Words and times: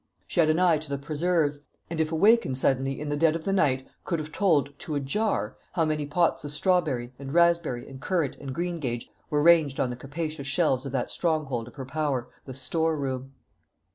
She 0.25 0.39
had 0.39 0.49
an 0.49 0.57
eye 0.57 0.79
to 0.79 0.89
the 0.89 0.97
preserves; 0.97 1.59
and 1.87 2.01
if 2.01 2.11
awakened 2.11 2.57
suddenly 2.57 2.99
in 2.99 3.09
the 3.09 3.15
dead 3.15 3.35
of 3.35 3.43
the 3.43 3.53
night 3.53 3.87
could 4.03 4.17
have 4.17 4.31
told, 4.31 4.73
to 4.79 4.95
a 4.95 4.99
jar, 4.99 5.55
how 5.73 5.85
many 5.85 6.07
pots 6.07 6.43
of 6.43 6.51
strawberry, 6.51 7.13
and 7.19 7.31
raspberry, 7.35 7.87
and 7.87 8.01
currant, 8.01 8.35
and 8.37 8.51
greengage 8.51 9.11
were 9.29 9.43
ranged 9.43 9.79
on 9.79 9.91
the 9.91 9.95
capacious 9.95 10.47
shelves 10.47 10.87
of 10.87 10.91
that 10.91 11.11
stronghold 11.11 11.67
of 11.67 11.75
her 11.75 11.85
power, 11.85 12.29
the 12.45 12.55
store 12.55 12.97
room. 12.97 13.33